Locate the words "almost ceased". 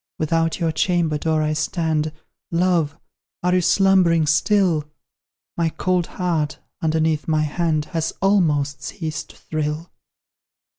8.19-9.29